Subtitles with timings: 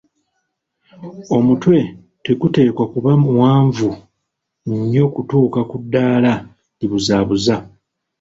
[1.37, 1.77] Omutwe
[2.25, 3.89] teguteekwa kuba muwanvu
[4.69, 6.33] nnyo kutuuka ku ddaala
[6.79, 7.55] libuzaabuza.